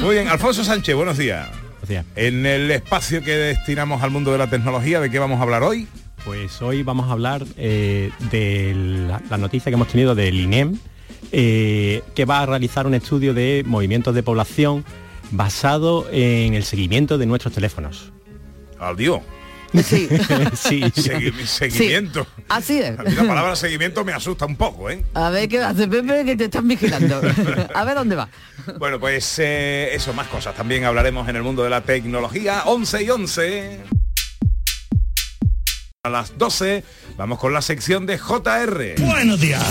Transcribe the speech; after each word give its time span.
Muy 0.00 0.14
bien, 0.14 0.28
Alfonso 0.28 0.64
Sánchez, 0.64 0.94
buenos 0.94 1.18
días. 1.18 1.48
Buenos 1.72 1.88
días. 1.88 2.04
En 2.16 2.46
el 2.46 2.70
espacio 2.70 3.22
que 3.22 3.32
destinamos 3.32 4.02
al 4.02 4.10
mundo 4.10 4.32
de 4.32 4.38
la 4.38 4.48
tecnología, 4.48 5.00
¿de 5.00 5.10
qué 5.10 5.18
vamos 5.18 5.40
a 5.40 5.42
hablar 5.42 5.62
hoy? 5.62 5.86
Pues 6.24 6.60
hoy 6.60 6.82
vamos 6.82 7.08
a 7.08 7.12
hablar 7.12 7.44
eh, 7.56 8.10
de 8.30 8.74
la, 8.74 9.22
la 9.30 9.38
noticia 9.38 9.70
que 9.70 9.74
hemos 9.74 9.88
tenido 9.88 10.14
del 10.14 10.40
INEM, 10.40 10.78
eh, 11.32 12.02
que 12.14 12.24
va 12.24 12.40
a 12.40 12.46
realizar 12.46 12.86
un 12.86 12.94
estudio 12.94 13.34
de 13.34 13.62
movimientos 13.66 14.14
de 14.14 14.22
población 14.22 14.84
basado 15.30 16.06
en 16.10 16.54
el 16.54 16.64
seguimiento 16.64 17.18
de 17.18 17.26
nuestros 17.26 17.54
teléfonos. 17.54 18.12
Adiós. 18.78 19.20
Sí. 19.74 20.08
sí. 20.54 20.80
Segui- 20.94 21.44
seguimiento. 21.46 22.24
Sí, 22.36 22.42
Así 22.48 22.78
es. 22.80 22.98
A 22.98 23.02
mí 23.02 23.10
la 23.12 23.24
palabra 23.26 23.54
seguimiento 23.56 24.04
me 24.04 24.12
asusta 24.12 24.46
un 24.46 24.56
poco, 24.56 24.88
¿eh? 24.90 25.04
A 25.14 25.30
ver 25.30 25.48
qué 25.48 25.60
hace 25.60 25.86
Pepe 25.88 26.24
que 26.24 26.36
te 26.36 26.44
están 26.44 26.66
vigilando. 26.66 27.20
A 27.74 27.84
ver 27.84 27.94
dónde 27.94 28.16
va. 28.16 28.28
Bueno, 28.78 28.98
pues 28.98 29.38
eh, 29.38 29.90
eso, 29.92 30.12
más 30.14 30.28
cosas. 30.28 30.54
También 30.54 30.84
hablaremos 30.84 31.28
en 31.28 31.36
el 31.36 31.42
mundo 31.42 31.62
de 31.64 31.70
la 31.70 31.82
tecnología. 31.82 32.62
11 32.66 33.02
y 33.02 33.10
11. 33.10 33.80
A 36.04 36.10
las 36.10 36.38
12 36.38 36.84
vamos 37.16 37.38
con 37.38 37.52
la 37.52 37.60
sección 37.60 38.06
de 38.06 38.18
JR. 38.18 38.94
Buenos 38.98 39.40
días. 39.40 39.62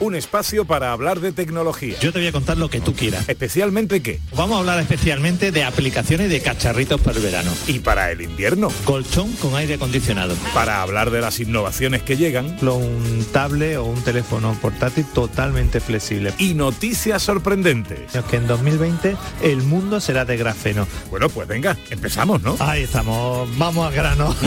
Un 0.00 0.14
espacio 0.14 0.64
para 0.64 0.92
hablar 0.92 1.20
de 1.20 1.32
tecnología. 1.32 1.98
Yo 2.00 2.12
te 2.12 2.20
voy 2.20 2.28
a 2.28 2.32
contar 2.32 2.56
lo 2.56 2.70
que 2.70 2.80
tú 2.80 2.94
quieras. 2.94 3.28
Especialmente 3.28 4.00
qué. 4.00 4.20
Vamos 4.36 4.56
a 4.56 4.60
hablar 4.60 4.78
especialmente 4.78 5.50
de 5.50 5.64
aplicaciones 5.64 6.30
de 6.30 6.40
cacharritos 6.40 7.00
para 7.00 7.16
el 7.16 7.22
verano. 7.24 7.52
Y 7.66 7.80
para 7.80 8.12
el 8.12 8.20
invierno. 8.20 8.68
Colchón 8.84 9.32
con 9.34 9.56
aire 9.56 9.74
acondicionado. 9.74 10.36
Para 10.54 10.82
hablar 10.82 11.10
de 11.10 11.20
las 11.20 11.40
innovaciones 11.40 12.02
que 12.02 12.16
llegan. 12.16 12.46
ejemplo, 12.46 12.76
un 12.76 13.26
tablet 13.32 13.78
o 13.78 13.84
un 13.84 14.02
teléfono 14.02 14.56
portátil 14.60 15.04
totalmente 15.06 15.80
flexible. 15.80 16.32
Y 16.38 16.54
noticias 16.54 17.22
sorprendentes. 17.22 18.14
Es 18.14 18.24
que 18.24 18.36
en 18.36 18.46
2020 18.46 19.16
el 19.42 19.62
mundo 19.62 20.00
será 20.00 20.24
de 20.24 20.36
grafeno. 20.36 20.86
Bueno, 21.10 21.28
pues 21.28 21.48
venga, 21.48 21.76
empezamos, 21.90 22.42
¿no? 22.42 22.56
Ahí 22.60 22.82
estamos, 22.84 23.48
vamos 23.58 23.86
al 23.86 23.94
grano. 23.94 24.34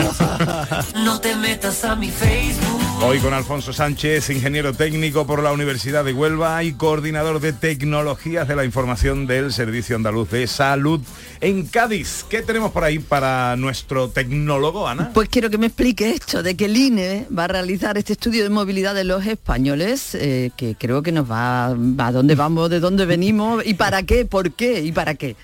No 1.04 1.20
te 1.20 1.34
metas 1.36 1.84
a 1.84 1.96
mi 1.96 2.10
Facebook. 2.10 2.81
Hoy 3.04 3.18
con 3.18 3.34
Alfonso 3.34 3.72
Sánchez, 3.72 4.30
ingeniero 4.30 4.74
técnico 4.74 5.26
por 5.26 5.42
la 5.42 5.50
Universidad 5.50 6.04
de 6.04 6.12
Huelva 6.12 6.62
y 6.62 6.72
coordinador 6.72 7.40
de 7.40 7.52
tecnologías 7.52 8.46
de 8.46 8.54
la 8.54 8.64
información 8.64 9.26
del 9.26 9.52
Servicio 9.52 9.96
Andaluz 9.96 10.30
de 10.30 10.46
Salud 10.46 11.00
en 11.40 11.66
Cádiz. 11.66 12.24
¿Qué 12.30 12.42
tenemos 12.42 12.70
por 12.70 12.84
ahí 12.84 13.00
para 13.00 13.56
nuestro 13.56 14.08
tecnólogo, 14.08 14.86
Ana? 14.86 15.10
Pues 15.12 15.28
quiero 15.28 15.50
que 15.50 15.58
me 15.58 15.66
explique 15.66 16.10
esto 16.10 16.44
de 16.44 16.54
que 16.54 16.66
el 16.66 16.76
INE 16.76 17.26
va 17.36 17.44
a 17.44 17.48
realizar 17.48 17.98
este 17.98 18.12
estudio 18.12 18.44
de 18.44 18.50
movilidad 18.50 18.94
de 18.94 19.02
los 19.02 19.26
españoles, 19.26 20.14
eh, 20.14 20.52
que 20.56 20.76
creo 20.76 21.02
que 21.02 21.10
nos 21.10 21.28
va 21.28 21.66
a 21.66 22.12
dónde 22.12 22.36
vamos, 22.36 22.70
de 22.70 22.78
dónde 22.78 23.04
venimos 23.04 23.66
y 23.66 23.74
para 23.74 24.04
qué, 24.04 24.26
por 24.26 24.52
qué 24.52 24.80
y 24.80 24.92
para 24.92 25.16
qué. 25.16 25.34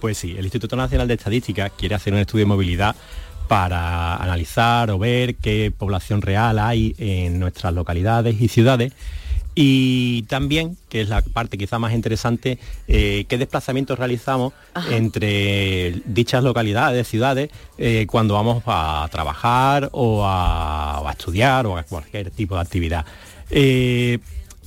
Pues 0.00 0.18
sí, 0.18 0.34
el 0.36 0.44
Instituto 0.44 0.76
Nacional 0.76 1.08
de 1.08 1.14
Estadística 1.14 1.70
quiere 1.70 1.94
hacer 1.94 2.12
un 2.12 2.20
estudio 2.20 2.44
de 2.44 2.48
movilidad 2.48 2.94
para 3.50 4.14
analizar 4.14 4.92
o 4.92 4.98
ver 5.00 5.34
qué 5.34 5.72
población 5.76 6.22
real 6.22 6.60
hay 6.60 6.94
en 6.98 7.40
nuestras 7.40 7.74
localidades 7.74 8.40
y 8.40 8.46
ciudades 8.46 8.92
y 9.56 10.22
también, 10.28 10.76
que 10.88 11.00
es 11.00 11.08
la 11.08 11.20
parte 11.20 11.58
quizá 11.58 11.80
más 11.80 11.92
interesante, 11.92 12.60
eh, 12.86 13.24
qué 13.28 13.38
desplazamientos 13.38 13.98
realizamos 13.98 14.52
entre 14.92 16.00
dichas 16.04 16.44
localidades, 16.44 17.08
ciudades, 17.08 17.50
eh, 17.76 18.06
cuando 18.08 18.34
vamos 18.34 18.62
a 18.66 19.08
trabajar 19.10 19.88
o 19.90 20.22
a, 20.24 21.04
estudiar 21.10 21.66
o 21.66 21.76
a 21.76 21.82
cualquier 21.82 22.30
tipo 22.30 22.54
de 22.54 22.60
actividad. 22.60 23.04
Eh, 23.50 24.20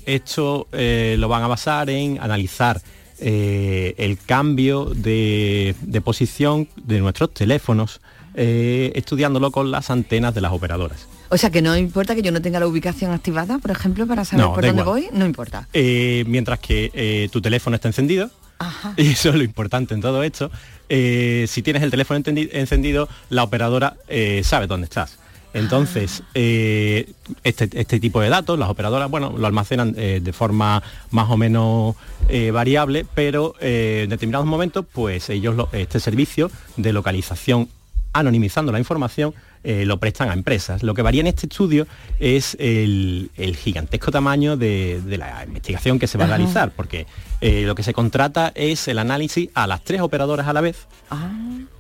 esto 0.05 0.67
lo 0.73 1.27
van 1.29 1.43
a 1.43 1.47
basar 1.47 1.89
en 1.89 2.19
analizar 2.19 2.81
el 3.17 4.17
cambio 4.25 4.91
de, 4.93 5.73
de 5.79 6.01
posición 6.01 6.67
de 6.75 6.99
nuestros 6.99 7.33
teléfonos, 7.33 8.01
eh, 8.35 8.91
estudiándolo 8.95 9.51
con 9.51 9.71
las 9.71 9.89
antenas 9.89 10.33
de 10.33 10.41
las 10.41 10.51
operadoras. 10.51 11.07
O 11.29 11.37
sea 11.37 11.49
que 11.49 11.61
no 11.61 11.75
importa 11.77 12.15
que 12.15 12.21
yo 12.21 12.31
no 12.31 12.41
tenga 12.41 12.59
la 12.59 12.67
ubicación 12.67 13.11
activada, 13.11 13.57
por 13.59 13.71
ejemplo, 13.71 14.05
para 14.07 14.23
saber 14.25 14.45
No, 14.45 14.53
por 14.53 14.63
dónde 14.65 14.81
igual. 14.81 15.01
voy, 15.01 15.09
no 15.17 15.25
importa. 15.25 15.67
Eh, 15.73 16.23
mientras 16.27 16.59
que 16.59 16.91
eh, 16.93 17.29
tu 17.31 17.41
teléfono 17.41 17.75
está 17.75 17.87
encendido, 17.89 18.29
Ajá. 18.59 18.93
y 18.97 19.07
eso 19.07 19.29
es 19.29 19.35
lo 19.35 19.43
importante 19.43 19.93
en 19.93 20.01
todo 20.01 20.21
esto, 20.23 20.51
si 20.89 21.61
tienes 21.63 21.81
el 21.81 21.89
teléfono 21.89 22.21
encendido, 22.25 23.09
la 23.29 23.43
operadora 23.43 23.95
sabe 24.43 24.67
dónde 24.67 24.85
estás. 24.85 25.17
Entonces, 25.55 26.21
Ah. 26.23 26.29
eh, 26.33 27.11
este, 27.43 27.69
este 27.79 27.99
tipo 27.99 28.19
de 28.21 28.29
datos, 28.29 28.57
las 28.57 28.69
operadoras, 28.69 29.09
bueno, 29.09 29.35
lo 29.37 29.45
almacenan 29.45 29.93
eh, 29.97 30.19
de 30.21 30.33
forma 30.33 30.81
más 31.11 31.29
o 31.29 31.37
menos 31.37 31.95
eh, 32.27 32.49
variable, 32.51 33.05
pero 33.13 33.53
en 33.59 34.09
determinados 34.09 34.47
momentos, 34.47 34.83
pues 34.91 35.29
ellos, 35.29 35.55
lo- 35.55 35.69
este 35.71 35.99
servicio 35.99 36.49
de 36.77 36.91
localización 36.93 37.69
anonimizando 38.13 38.71
la 38.71 38.79
información, 38.79 39.33
eh, 39.63 39.85
lo 39.85 39.97
prestan 39.99 40.29
a 40.29 40.33
empresas. 40.33 40.83
Lo 40.83 40.93
que 40.93 41.01
varía 41.01 41.21
en 41.21 41.27
este 41.27 41.47
estudio 41.47 41.87
es 42.19 42.55
el, 42.59 43.31
el 43.35 43.55
gigantesco 43.55 44.11
tamaño 44.11 44.55
de, 44.57 45.01
de 45.03 45.17
la 45.17 45.43
investigación 45.45 45.99
que 45.99 46.07
se 46.07 46.17
va 46.17 46.25
a 46.25 46.27
Ajá. 46.27 46.37
realizar, 46.37 46.71
porque 46.75 47.07
eh, 47.41 47.63
lo 47.65 47.73
que 47.75 47.83
se 47.83 47.93
contrata 47.93 48.51
es 48.55 48.87
el 48.87 48.99
análisis 48.99 49.49
a 49.53 49.67
las 49.67 49.83
tres 49.83 50.01
operadoras 50.01 50.47
a 50.47 50.53
la 50.53 50.61
vez 50.61 50.87
Ah, 51.09 51.31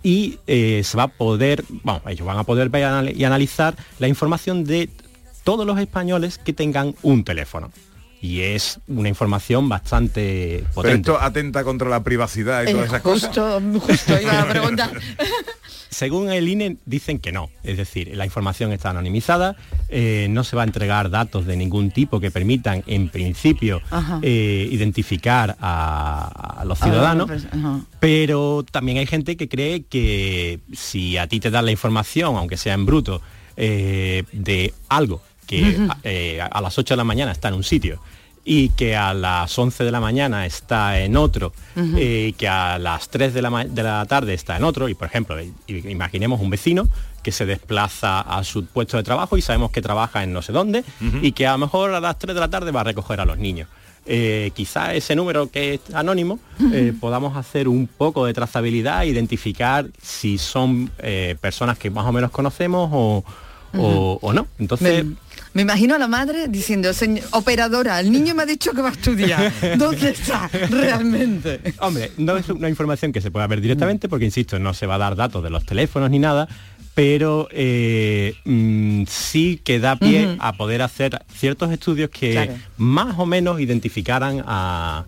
y 0.03 0.37
eh, 0.47 0.81
se 0.83 0.97
va 0.97 1.03
a 1.03 1.07
poder, 1.07 1.63
bueno, 1.83 2.01
ellos 2.07 2.25
van 2.27 2.37
a 2.37 2.43
poder 2.43 2.69
ver 2.69 2.83
anal- 2.85 3.13
y 3.17 3.23
analizar 3.23 3.75
la 3.99 4.07
información 4.07 4.63
de 4.63 4.89
todos 5.43 5.65
los 5.65 5.77
españoles 5.79 6.37
que 6.37 6.53
tengan 6.53 6.95
un 7.01 7.23
teléfono. 7.23 7.71
Y 8.21 8.39
es 8.39 8.79
una 8.87 9.09
información 9.09 9.67
bastante 9.67 10.59
Pero 10.61 10.73
potente. 10.73 11.11
esto 11.11 11.21
atenta 11.21 11.63
contra 11.65 11.89
la 11.89 12.03
privacidad 12.03 12.63
y 12.63 12.71
todas 12.71 12.87
esas 12.87 13.01
cosas. 13.01 13.27
justo, 13.35 13.61
justo 13.85 14.21
iba 14.21 14.39
a 14.41 14.47
preguntar. 14.47 14.91
Según 15.93 16.31
el 16.31 16.47
INE 16.49 16.77
dicen 16.85 17.19
que 17.19 17.31
no, 17.31 17.49
es 17.63 17.77
decir, 17.77 18.15
la 18.15 18.25
información 18.25 18.73
está 18.73 18.89
anonimizada, 18.89 19.55
eh, 19.89 20.27
no 20.29 20.43
se 20.43 20.55
va 20.55 20.63
a 20.63 20.65
entregar 20.65 21.09
datos 21.09 21.45
de 21.45 21.55
ningún 21.55 21.91
tipo 21.91 22.19
que 22.19 22.31
permitan, 22.31 22.83
en 22.87 23.09
principio, 23.09 23.81
eh, 24.21 24.67
identificar 24.71 25.55
a, 25.59 26.59
a 26.61 26.65
los 26.65 26.79
ciudadanos, 26.79 27.27
pues, 27.27 27.47
pero 27.99 28.65
también 28.69 28.97
hay 28.97 29.05
gente 29.05 29.37
que 29.37 29.47
cree 29.47 29.83
que 29.83 30.59
si 30.73 31.17
a 31.17 31.27
ti 31.27 31.39
te 31.39 31.51
dan 31.51 31.65
la 31.65 31.71
información, 31.71 32.35
aunque 32.35 32.57
sea 32.57 32.73
en 32.73 32.85
bruto, 32.85 33.21
eh, 33.55 34.23
de 34.31 34.73
algo 34.89 35.21
que 35.45 35.77
eh, 36.03 36.41
a 36.41 36.61
las 36.61 36.77
8 36.77 36.93
de 36.93 36.97
la 36.97 37.03
mañana 37.03 37.31
está 37.31 37.49
en 37.49 37.55
un 37.55 37.63
sitio 37.63 37.99
y 38.45 38.69
que 38.69 38.95
a 38.95 39.13
las 39.13 39.57
11 39.57 39.83
de 39.85 39.91
la 39.91 39.99
mañana 40.01 40.45
está 40.45 40.99
en 40.99 41.15
otro 41.15 41.53
y 41.97 42.33
que 42.33 42.47
a 42.47 42.77
las 42.77 43.09
3 43.09 43.33
de 43.33 43.41
la, 43.41 43.63
de 43.65 43.83
la 43.83 44.05
tarde 44.05 44.33
está 44.33 44.57
en 44.57 44.63
otro 44.65 44.89
y 44.89 44.95
por 44.95 45.07
ejemplo 45.07 45.35
imaginemos 45.67 46.41
un 46.41 46.49
vecino 46.49 46.87
que 47.23 47.31
se 47.31 47.45
desplaza 47.45 48.19
a 48.19 48.43
su 48.43 48.65
puesto 48.65 48.97
de 48.97 49.03
trabajo 49.03 49.37
y 49.37 49.41
sabemos 49.41 49.71
que 49.71 49.81
trabaja 49.81 50.23
en 50.23 50.33
no 50.33 50.41
sé 50.41 50.51
dónde 50.51 50.83
y 51.21 51.31
que 51.31 51.47
a 51.47 51.53
lo 51.53 51.57
mejor 51.59 51.93
a 51.93 51.99
las 52.01 52.19
3 52.19 52.33
de 52.35 52.39
la 52.41 52.49
tarde 52.49 52.71
va 52.71 52.81
a 52.81 52.83
recoger 52.83 53.21
a 53.21 53.25
los 53.25 53.37
niños. 53.37 53.69
Eh, 54.05 54.51
quizá 54.53 54.93
ese 54.93 55.15
número 55.15 55.49
que 55.49 55.75
es 55.75 55.95
anónimo 55.95 56.37
eh, 56.73 56.91
podamos 56.99 57.37
hacer 57.37 57.69
un 57.69 57.87
poco 57.87 58.25
de 58.25 58.33
trazabilidad, 58.33 59.03
identificar 59.03 59.85
si 60.01 60.37
son 60.37 60.91
eh, 60.99 61.37
personas 61.39 61.77
que 61.77 61.89
más 61.89 62.05
o 62.05 62.11
menos 62.11 62.29
conocemos 62.29 62.89
o, 62.91 63.23
o- 63.77 64.19
o 64.21 64.33
no. 64.33 64.45
Entonces, 64.59 65.05
Me, 65.53 65.61
imagino 65.61 65.95
a 65.95 65.97
la 65.97 66.07
madre 66.07 66.47
diciendo, 66.47 66.89
"Señor- 66.93 67.23
operadora, 67.31 67.99
el 67.99 68.11
niño 68.11 68.33
me 68.35 68.43
ha 68.43 68.45
dicho 68.45 68.71
que 68.73 68.81
va 68.81 68.89
a 68.89 68.93
estudiar. 68.93 69.51
¿Dónde 69.77 70.09
está 70.11 70.47
realmente? 70.69 71.59
hombre, 71.79 72.11
no 72.17 72.37
es 72.37 72.49
una 72.49 72.69
información 72.69 73.11
que 73.11 73.21
se 73.21 73.31
pueda 73.31 73.45
ver 73.47 73.61
directamente 73.61 74.09
porque, 74.09 74.25
insisto, 74.25 74.57
no 74.59 74.73
se 74.73 74.85
va 74.87 74.95
a 74.95 74.99
dar 74.99 75.15
datos 75.15 75.43
de 75.43 75.49
los 75.49 75.65
teléfonos 75.65 76.09
ni 76.09 76.19
nada, 76.19 76.47
pero 76.95 77.47
eh, 77.51 78.35
mm, 78.45 79.03
sí 79.07 79.59
que 79.63 79.79
da 79.79 79.95
pie 79.95 80.35
a 80.39 80.53
poder 80.53 80.81
hacer 80.81 81.23
ciertos 81.35 81.71
estudios 81.71 82.09
que 82.09 82.31
Claro. 82.33 82.53
más 82.77 83.17
o 83.17 83.25
menos 83.25 83.59
identificaran 83.59 84.43
a, 84.45 85.05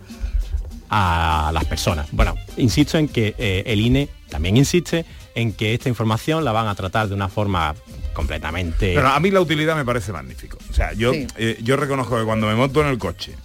a 0.90 1.52
las 1.54 1.66
personas. 1.66 2.08
Bueno, 2.12 2.36
insisto 2.58 2.98
en 2.98 3.08
que 3.08 3.36
eh, 3.38 3.64
el 3.68 3.82
INE 3.82 4.10
también 4.30 4.58
insiste 4.58 5.06
en 5.36 5.54
que 5.54 5.74
esta 5.74 5.90
información 5.90 6.44
la 6.46 6.52
van 6.52 6.68
a 6.68 6.76
tratar 6.76 7.08
de 7.08 7.14
una 7.16 7.30
forma 7.30 7.76
completamente... 8.16 8.94
Pero 8.96 9.10
a 9.10 9.20
mí 9.20 9.30
la 9.30 9.42
utilidad 9.42 9.76
me 9.76 9.86
parece 9.86 10.12
magnífico. 10.12 10.58
O 10.72 10.74
sea, 10.74 10.94
yo, 10.94 11.14
Sí. 11.14 11.28
eh, 11.38 11.60
yo 11.62 11.76
reconozco 11.76 12.18
que 12.18 12.24
cuando 12.26 12.48
me 12.48 12.56
monto 12.56 12.82
en 12.82 12.88
el 12.88 12.98
coche 12.98 13.36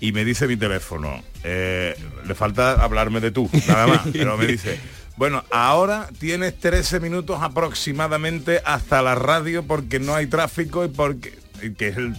y 0.00 0.12
me 0.12 0.24
dice 0.26 0.46
mi 0.46 0.56
teléfono, 0.58 1.22
eh, 1.44 1.94
le 2.26 2.34
falta 2.34 2.72
hablarme 2.72 3.20
de 3.20 3.30
tú, 3.30 3.48
nada 3.66 3.86
más, 3.86 4.00
pero 4.12 4.36
me 4.36 4.46
dice, 4.46 4.78
bueno, 5.16 5.44
ahora 5.50 6.08
tienes 6.18 6.58
13 6.58 7.00
minutos 7.00 7.38
aproximadamente 7.40 8.60
hasta 8.64 9.00
la 9.00 9.14
radio 9.14 9.62
porque 9.62 9.98
no 10.00 10.14
hay 10.14 10.26
tráfico 10.26 10.84
y 10.84 10.88
porque 10.88 11.38
que 11.76 11.88
es 11.88 11.96
el 11.96 12.14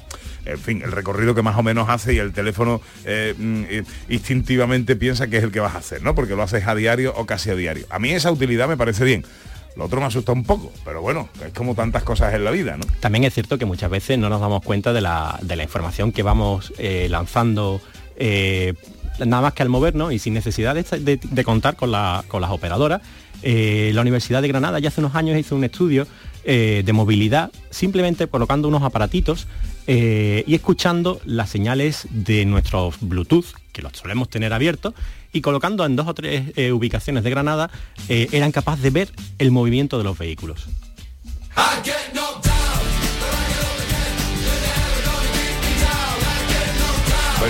en 0.46 0.58
fin, 0.58 0.82
el 0.84 0.92
recorrido 0.92 1.36
que 1.36 1.44
más 1.44 1.56
o 1.56 1.62
menos 1.64 1.88
hace 1.90 2.16
y 2.16 2.18
el 2.18 2.34
teléfono 2.34 2.82
eh, 3.06 3.36
mm, 3.38 3.64
eh, 3.70 3.84
instintivamente 4.10 4.96
piensa 4.96 5.28
que 5.28 5.38
es 5.38 5.44
el 5.44 5.52
que 5.52 5.60
vas 5.60 5.76
a 5.76 5.80
hacer, 5.80 6.02
¿no? 6.02 6.16
Porque 6.16 6.36
lo 6.36 6.42
haces 6.44 6.66
a 6.68 6.74
diario 6.74 7.14
o 7.16 7.26
casi 7.28 7.52
a 7.52 7.56
diario. 7.56 7.86
A 7.92 8.00
mí 8.00 8.12
esa 8.12 8.32
utilidad 8.32 8.68
me 8.68 8.78
parece 8.78 9.04
bien. 9.04 9.24
Lo 9.76 9.86
otro 9.86 10.00
me 10.02 10.08
asusta 10.08 10.32
un 10.34 10.44
poco, 10.44 10.72
pero 10.84 11.02
bueno, 11.02 11.30
es 11.46 11.54
como 11.54 11.76
tantas 11.76 12.04
cosas 12.04 12.34
en 12.34 12.44
la 12.44 12.52
vida, 12.52 12.76
¿no? 12.78 12.84
También 13.00 13.24
es 13.24 13.34
cierto 13.34 13.58
que 13.58 13.66
muchas 13.66 13.90
veces 13.90 14.18
no 14.20 14.28
nos 14.30 14.42
damos 14.42 14.64
cuenta 14.64 14.92
de 14.94 15.02
la, 15.02 15.40
de 15.42 15.56
la 15.56 15.64
información 15.64 16.12
que 16.12 16.24
vamos 16.24 16.74
eh, 16.78 17.08
lanzando 17.10 17.80
eh, 18.18 18.74
nada 19.20 19.42
más 19.42 19.54
que 19.54 19.64
al 19.64 19.70
movernos 19.70 20.12
y 20.14 20.20
sin 20.20 20.34
necesidad 20.34 20.76
de, 20.76 21.18
de- 21.22 21.44
contar 21.44 21.76
con, 21.78 21.92
la- 21.92 22.24
con 22.28 22.42
las 22.42 22.52
operadoras. 22.52 23.02
eh, 23.44 23.92
la 23.94 24.02
Universidad 24.02 24.42
de 24.42 24.48
Granada 24.50 24.78
ya 24.80 24.90
hace 24.90 25.00
unos 25.02 25.16
años 25.16 25.38
hizo 25.40 25.56
un 25.56 25.64
estudio 25.64 26.06
eh, 26.44 26.84
de 26.86 26.94
movilidad 26.94 27.52
simplemente 27.70 28.28
colocando 28.28 28.68
unos 28.68 28.84
aparatitos 28.84 29.48
eh, 29.88 30.44
y 30.48 30.56
escuchando 30.56 31.22
las 31.26 31.50
señales 31.50 32.08
de 32.10 32.46
nuestros 32.46 32.96
Bluetooth, 33.00 33.46
que 33.72 33.82
los 33.82 33.94
solemos 33.94 34.30
tener 34.30 34.54
abiertos, 34.54 34.94
y 35.34 35.42
colocando 35.42 35.86
en 35.86 35.96
dos 35.96 36.08
o 36.08 36.14
tres 36.14 36.52
eh, 36.56 36.72
ubicaciones 36.72 37.24
de 37.24 37.30
Granada, 37.30 37.70
eran 38.10 38.52
capaces 38.52 38.84
de 38.84 38.90
ver 38.90 39.10
el 39.38 39.52
movimiento 39.52 39.98
de 39.98 40.04
los 40.04 40.18
vehículos. 40.18 40.68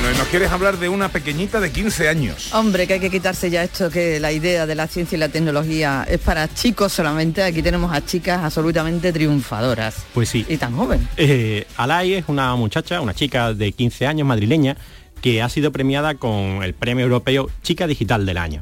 Bueno, 0.01 0.15
y 0.15 0.17
nos 0.17 0.29
quieres 0.29 0.49
hablar 0.49 0.79
de 0.79 0.89
una 0.89 1.09
pequeñita 1.09 1.59
de 1.59 1.71
15 1.71 2.09
años. 2.09 2.51
Hombre, 2.55 2.87
que 2.87 2.93
hay 2.93 2.99
que 2.99 3.11
quitarse 3.11 3.51
ya 3.51 3.63
esto, 3.63 3.91
que 3.91 4.19
la 4.19 4.31
idea 4.31 4.65
de 4.65 4.73
la 4.73 4.87
ciencia 4.87 5.15
y 5.15 5.19
la 5.19 5.29
tecnología 5.29 6.07
es 6.09 6.17
para 6.19 6.51
chicos 6.51 6.91
solamente. 6.91 7.43
Aquí 7.43 7.61
tenemos 7.61 7.93
a 7.93 8.03
chicas 8.03 8.43
absolutamente 8.43 9.13
triunfadoras. 9.13 10.03
Pues 10.11 10.29
sí. 10.29 10.43
Y 10.49 10.57
tan 10.57 10.75
joven. 10.75 11.07
Eh, 11.17 11.67
Alay 11.77 12.15
es 12.15 12.25
una 12.29 12.55
muchacha, 12.55 12.99
una 12.99 13.13
chica 13.13 13.53
de 13.53 13.73
15 13.73 14.07
años, 14.07 14.27
madrileña, 14.27 14.75
que 15.21 15.43
ha 15.43 15.49
sido 15.49 15.71
premiada 15.71 16.15
con 16.15 16.63
el 16.63 16.73
premio 16.73 17.03
europeo 17.03 17.51
Chica 17.61 17.85
Digital 17.85 18.25
del 18.25 18.39
Año. 18.39 18.61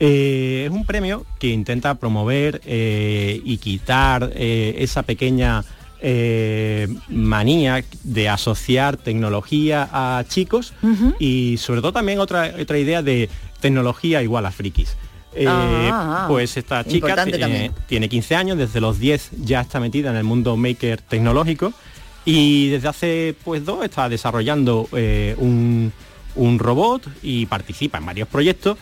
Eh, 0.00 0.64
es 0.66 0.70
un 0.70 0.84
premio 0.84 1.24
que 1.38 1.48
intenta 1.48 1.94
promover 1.94 2.60
eh, 2.66 3.40
y 3.42 3.56
quitar 3.56 4.32
eh, 4.34 4.74
esa 4.80 5.02
pequeña 5.02 5.64
eh, 6.06 6.86
manía 7.08 7.82
de 8.02 8.28
asociar 8.28 8.98
tecnología 8.98 9.88
a 9.90 10.22
chicos 10.28 10.74
y 11.18 11.56
sobre 11.56 11.80
todo 11.80 11.94
también 11.94 12.18
otra, 12.20 12.52
otra 12.60 12.78
idea 12.78 13.00
de 13.02 13.30
tecnología 13.60 14.22
igual 14.22 14.44
a 14.44 14.50
frikis. 14.50 14.98
Eh, 15.34 15.46
Ah, 15.48 16.24
ah, 16.24 16.26
pues 16.28 16.58
esta 16.58 16.84
chica 16.84 17.24
tiene 17.86 18.08
15 18.10 18.36
años, 18.36 18.58
desde 18.58 18.82
los 18.82 18.98
10 18.98 19.30
ya 19.44 19.62
está 19.62 19.80
metida 19.80 20.10
en 20.10 20.16
el 20.16 20.24
mundo 20.24 20.58
maker 20.58 21.00
tecnológico 21.00 21.72
y 22.26 22.68
desde 22.68 22.88
hace 22.88 23.34
pues 23.42 23.64
dos 23.64 23.82
está 23.82 24.10
desarrollando 24.10 24.86
eh, 24.92 25.34
un, 25.38 25.90
un 26.36 26.58
robot 26.58 27.08
y 27.22 27.46
participa 27.46 27.96
en 27.96 28.04
varios 28.04 28.28
proyectos. 28.28 28.76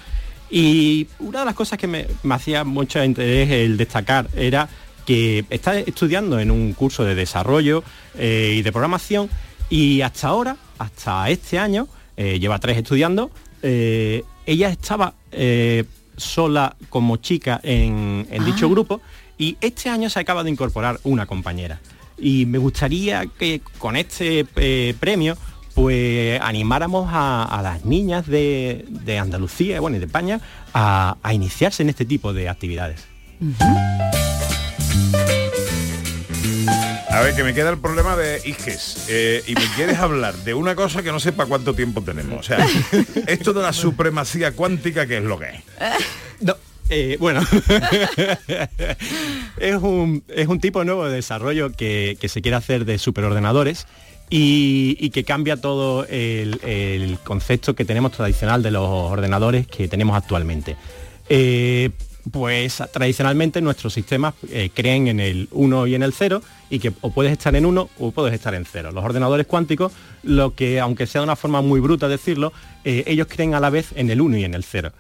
Y 0.51 1.07
una 1.21 1.39
de 1.39 1.45
las 1.45 1.55
cosas 1.55 1.79
que 1.79 1.87
me, 1.87 2.09
me 2.25 2.35
hacía 2.35 2.65
mucho 2.65 3.03
interés 3.03 3.49
el 3.49 3.77
destacar 3.77 4.29
era 4.37 4.69
que 5.07 5.45
está 5.51 5.79
estudiando 5.79 6.39
en 6.39 6.51
un 6.51 6.73
curso 6.73 7.05
de 7.05 7.15
desarrollo 7.15 7.83
eh, 8.17 8.55
y 8.59 8.63
de 8.63 8.73
programación 8.73 9.29
y 9.69 10.03
hasta 10.03 10.29
ahora, 10.29 10.57
hasta 10.79 11.29
este 11.31 11.59
año, 11.59 11.89
eh, 12.17 12.39
lleva 12.39 12.59
tres 12.59 12.77
estudiando, 12.77 13.31
eh, 13.63 14.23
ella 14.47 14.69
estaba 14.69 15.15
sola 16.17 16.77
como 16.91 17.17
chica 17.17 17.59
en, 17.63 18.27
en 18.31 18.45
dicho 18.45 18.69
grupo 18.69 19.01
y 19.39 19.57
este 19.61 19.89
año 19.89 20.11
se 20.11 20.21
acaba 20.21 20.45
de 20.45 20.51
incorporar 20.51 21.01
una 21.05 21.27
compañera. 21.27 21.81
Y 22.19 22.45
me 22.45 22.59
gustaría 22.59 23.27
que 23.27 23.63
con 23.79 23.97
este 23.97 24.45
premio 25.01 25.39
pues 25.75 26.39
animáramos 26.43 27.09
a, 27.11 27.45
a 27.45 27.63
las 27.63 27.87
niñas 27.87 28.27
de, 28.27 28.85
de 28.89 29.19
Andalucía 29.19 29.81
bueno, 29.81 29.97
y 29.97 30.01
de 30.01 30.07
España 30.07 30.41
a, 30.75 31.17
a 31.23 31.35
iniciarse 31.35 31.83
en 31.83 31.89
este 31.89 32.05
tipo 32.05 32.35
de 32.35 32.51
actividades. 32.51 33.07
A 37.13 37.21
ver, 37.21 37.35
que 37.35 37.45
me 37.45 37.53
queda 37.53 37.69
el 37.71 37.79
problema 37.79 38.17
de 38.17 38.41
Iges. 38.45 39.07
eh, 39.11 39.43
y 39.47 39.55
me 39.55 39.67
quieres 39.77 39.99
hablar 39.99 40.35
de 40.35 40.55
una 40.55 40.75
cosa 40.75 41.03
que 41.03 41.13
no 41.13 41.21
sé 41.21 41.33
para 41.33 41.47
cuánto 41.47 41.75
tiempo 41.75 42.01
tenemos. 42.03 42.41
O 42.41 42.43
sea, 42.43 42.67
esto 43.27 43.53
de 43.53 43.61
la 43.61 43.75
supremacía 43.75 44.53
cuántica, 44.53 45.07
¿qué 45.07 45.19
es 45.19 45.25
lo 45.25 45.39
que 45.39 45.51
es? 45.51 45.61
No, 46.41 46.57
eh, 46.89 47.19
bueno, 47.21 47.43
es, 49.59 49.77
un, 49.77 50.25
es 50.29 50.49
un 50.49 50.59
tipo 50.59 50.85
nuevo 50.85 51.07
de 51.07 51.17
desarrollo 51.17 51.71
que, 51.73 52.17
que 52.19 52.29
se 52.31 52.41
quiere 52.41 52.57
hacer 52.57 52.87
de 52.87 52.97
superordenadores 52.97 53.87
y, 54.31 55.11
que 55.11 55.25
cambia 55.25 55.59
todo 55.59 56.07
el, 56.07 56.61
el 56.65 57.19
concepto 57.23 57.75
que 57.75 57.85
tenemos 57.85 58.13
tradicional 58.13 58.63
de 58.63 58.71
los 58.71 58.89
ordenadores 58.89 59.67
que 59.67 59.87
tenemos 59.87 60.17
actualmente. 60.17 60.79
Eh, 61.29 61.91
pues 62.31 62.83
tradicionalmente 62.93 63.61
nuestros 63.61 63.93
sistemas 63.93 64.35
eh, 64.51 64.71
creen 64.73 65.09
en 65.09 65.21
el 65.21 65.49
1 65.51 65.87
y 65.89 65.95
en 65.95 66.03
el 66.03 66.13
0 66.13 66.41
y 66.71 66.79
que 66.79 66.93
o 67.01 67.11
puedes 67.11 67.33
estar 67.33 67.55
en 67.57 67.67
1 67.67 67.91
o 67.99 68.11
puedes 68.13 68.33
estar 68.33 68.55
en 68.55 68.65
0. 68.65 68.93
Los 68.93 69.05
ordenadores 69.05 69.47
cuánticos, 69.47 69.93
lo 70.23 70.55
que 70.55 70.79
aunque 70.81 71.07
sea 71.07 71.21
de 71.21 71.25
una 71.25 71.37
forma 71.37 71.63
muy 71.63 71.81
bruta 71.81 72.09
decirlo, 72.09 72.53
eh, 72.85 73.05
ellos 73.07 73.27
creen 73.29 73.55
a 73.55 73.61
la 73.61 73.71
vez 73.71 73.89
en 73.97 74.11
el 74.11 74.21
1 74.21 74.37
y 74.39 74.45
en 74.45 74.55
el 74.55 74.65
0 74.65 74.93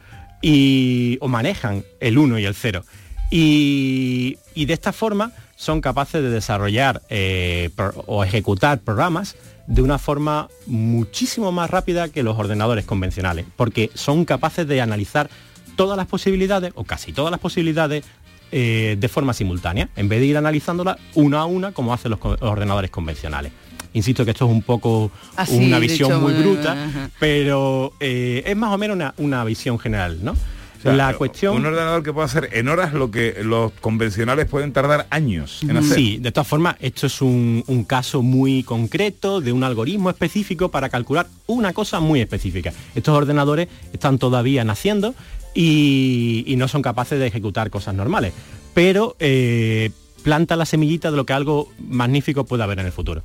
y 0.42 1.18
o 1.20 1.28
manejan 1.28 1.84
el 2.00 2.18
1 2.18 2.40
y 2.40 2.44
el 2.44 2.54
0 2.54 2.84
y, 3.30 4.36
de 4.54 4.72
esta 4.74 4.92
forma 4.92 5.32
son 5.56 5.80
capaces 5.80 6.20
de 6.22 6.28
desarrollar 6.28 7.02
eh, 7.08 7.70
o 8.06 8.24
ejecutar 8.24 8.80
programas 8.80 9.36
de 9.68 9.80
una 9.80 9.98
forma 9.98 10.48
muchísimo 10.66 11.52
más 11.52 11.70
rápida 11.70 12.08
que 12.08 12.24
los 12.24 12.36
ordenadores 12.36 12.84
convencionales 12.84 13.46
porque 13.56 13.90
son 13.94 14.24
capaces 14.24 14.66
de 14.66 14.80
analizar 14.80 15.30
todas 15.76 15.96
las 15.96 16.06
posibilidades 16.06 16.72
o 16.74 16.84
casi 16.84 17.12
todas 17.12 17.30
las 17.30 17.40
posibilidades 17.40 18.04
eh, 18.50 18.96
de 18.98 19.08
forma 19.08 19.32
simultánea 19.32 19.88
en 19.96 20.08
vez 20.08 20.20
de 20.20 20.26
ir 20.26 20.36
analizándolas 20.36 20.96
una 21.14 21.40
a 21.40 21.44
una 21.46 21.72
como 21.72 21.94
hacen 21.94 22.10
los 22.10 22.20
ordenadores 22.40 22.90
convencionales 22.90 23.52
insisto 23.94 24.24
que 24.24 24.30
esto 24.32 24.44
es 24.46 24.50
un 24.50 24.62
poco 24.62 25.10
Así, 25.36 25.56
una 25.56 25.78
visión 25.78 26.20
muy 26.22 26.32
muy- 26.32 26.42
bruta 26.42 26.72
ajá. 26.72 27.10
pero 27.18 27.92
eh, 28.00 28.42
es 28.46 28.56
más 28.56 28.72
o 28.72 28.78
menos 28.78 28.94
una, 28.96 29.14
una 29.18 29.44
visión 29.44 29.78
general, 29.78 30.18
¿no? 30.22 30.32
O 30.32 30.82
sea, 30.82 30.94
la 30.94 31.14
cuestión... 31.14 31.54
Un 31.54 31.64
ordenador 31.66 32.02
que 32.02 32.12
puede 32.12 32.24
hacer 32.24 32.48
en 32.54 32.66
horas 32.68 32.92
lo 32.92 33.10
que 33.12 33.36
los 33.44 33.70
convencionales 33.80 34.46
pueden 34.46 34.72
tardar 34.72 35.06
años 35.10 35.60
en 35.62 35.76
hacer. 35.76 35.94
Sí, 35.94 36.18
de 36.18 36.32
todas 36.32 36.48
formas, 36.48 36.74
esto 36.80 37.06
es 37.06 37.22
un, 37.22 37.62
un 37.68 37.84
caso 37.84 38.20
muy 38.22 38.64
concreto 38.64 39.40
de 39.40 39.52
un 39.52 39.62
algoritmo 39.62 40.10
específico 40.10 40.70
para 40.70 40.88
calcular 40.88 41.28
una 41.46 41.72
cosa 41.72 42.00
muy 42.00 42.20
específica. 42.20 42.72
Estos 42.96 43.16
ordenadores 43.16 43.68
están 43.92 44.18
todavía 44.18 44.64
naciendo 44.64 45.14
y, 45.54 46.44
y 46.46 46.56
no 46.56 46.68
son 46.68 46.82
capaces 46.82 47.18
de 47.18 47.26
ejecutar 47.26 47.70
cosas 47.70 47.94
normales, 47.94 48.32
pero 48.74 49.16
eh, 49.18 49.90
planta 50.22 50.56
la 50.56 50.66
semillita 50.66 51.10
de 51.10 51.16
lo 51.16 51.26
que 51.26 51.32
algo 51.32 51.70
magnífico 51.78 52.44
puede 52.44 52.62
haber 52.62 52.78
en 52.78 52.86
el 52.86 52.92
futuro. 52.92 53.22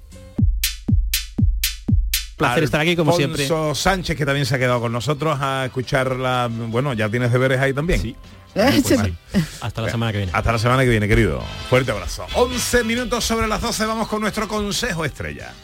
Placer 2.38 2.63
estar 2.63 2.81
aquí 2.81 2.95
como 2.95 3.13
siempre. 3.13 3.50
Sánchez, 3.74 4.15
que 4.15 4.25
también 4.25 4.45
se 4.45 4.56
ha 4.56 4.59
quedado 4.59 4.79
con 4.79 4.91
nosotros 4.91 5.39
a 5.41 5.65
escuchar 5.65 6.15
la... 6.18 6.47
Bueno, 6.51 6.94
ya 6.94 7.09
tienes 7.09 7.31
deberes 7.31 7.59
ahí 7.59 7.74
también. 7.74 8.00
Sí. 8.00 8.15
Pues 8.53 8.86
sí. 8.86 8.96
Hasta 9.62 9.81
la 9.81 9.89
semana 9.89 10.12
que 10.12 10.19
viene. 10.19 10.31
Hasta 10.36 10.51
la 10.51 10.60
semana 10.60 10.84
que 10.84 10.89
viene, 10.89 11.07
querido. 11.07 11.41
Fuerte 11.69 11.91
abrazo. 11.91 12.27
11 12.36 12.84
minutos 12.84 13.24
sobre 13.24 13.48
las 13.48 13.62
12, 13.62 13.86
vamos 13.86 14.07
con 14.07 14.22
nuestro 14.22 14.48
consejo 14.48 15.03
estrella. 15.03 15.51